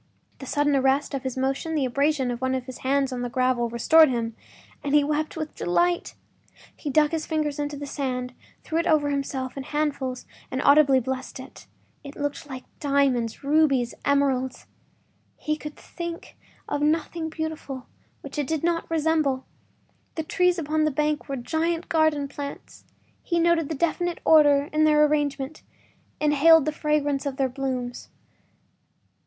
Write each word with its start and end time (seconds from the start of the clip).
The 0.39 0.47
sudden 0.47 0.75
arrest 0.75 1.13
of 1.13 1.21
his 1.21 1.37
motion, 1.37 1.75
the 1.75 1.85
abrasion 1.85 2.31
of 2.31 2.41
one 2.41 2.55
of 2.55 2.65
his 2.65 2.79
hands 2.79 3.13
on 3.13 3.21
the 3.21 3.29
gravel, 3.29 3.69
restored 3.69 4.09
him, 4.09 4.35
and 4.83 4.95
he 4.95 5.03
wept 5.03 5.37
with 5.37 5.55
delight. 5.55 6.15
He 6.75 6.89
dug 6.89 7.11
his 7.11 7.27
fingers 7.27 7.59
into 7.59 7.77
the 7.77 7.85
sand, 7.85 8.33
threw 8.63 8.79
it 8.79 8.87
over 8.87 9.11
himself 9.11 9.55
in 9.55 9.61
handfuls 9.61 10.25
and 10.49 10.59
audibly 10.63 10.99
blessed 10.99 11.39
it. 11.39 11.67
It 12.03 12.15
looked 12.15 12.49
like 12.49 12.63
diamonds, 12.79 13.43
rubies, 13.43 13.93
emeralds; 14.03 14.65
he 15.37 15.55
could 15.55 15.75
think 15.75 16.35
of 16.67 16.81
nothing 16.81 17.29
beautiful 17.29 17.85
which 18.21 18.39
it 18.39 18.47
did 18.47 18.63
not 18.63 18.89
resemble. 18.89 19.45
The 20.15 20.23
trees 20.23 20.57
upon 20.57 20.83
the 20.83 20.89
bank 20.89 21.29
were 21.29 21.35
giant 21.35 21.89
garden 21.89 22.27
plants; 22.27 22.85
he 23.21 23.37
noted 23.39 23.71
a 23.71 23.75
definite 23.75 24.19
order 24.25 24.67
in 24.73 24.83
their 24.83 25.05
arrangement, 25.05 25.61
inhaled 26.19 26.65
the 26.65 26.71
fragrance 26.71 27.27
of 27.27 27.37
their 27.37 27.49
blooms. 27.49 28.09